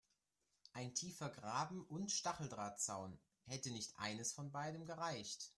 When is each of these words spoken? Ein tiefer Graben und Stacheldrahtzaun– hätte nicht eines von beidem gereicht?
Ein 0.73 0.95
tiefer 0.95 1.29
Graben 1.29 1.83
und 1.85 2.11
Stacheldrahtzaun– 2.11 3.19
hätte 3.45 3.69
nicht 3.71 3.93
eines 3.99 4.33
von 4.33 4.51
beidem 4.51 4.87
gereicht? 4.87 5.49